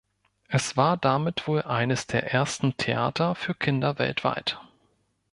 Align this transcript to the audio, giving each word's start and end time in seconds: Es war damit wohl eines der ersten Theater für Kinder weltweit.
Es 0.47 0.75
war 0.75 0.97
damit 0.97 1.45
wohl 1.47 1.61
eines 1.61 2.07
der 2.07 2.23
ersten 2.33 2.75
Theater 2.75 3.35
für 3.35 3.53
Kinder 3.53 3.99
weltweit. 3.99 4.57